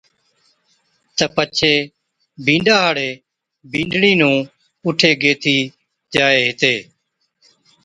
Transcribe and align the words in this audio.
تہ 1.15 1.25
پڇي 1.35 1.73
بِينڏا 2.45 2.75
ھاڙي 2.83 3.09
بِينڏڙِي 3.71 4.11
نُون 4.19 4.35
اُٺي 4.87 5.11
گيهٿِي 5.21 5.57
جائي 6.13 6.39
ھِتي 6.47 6.75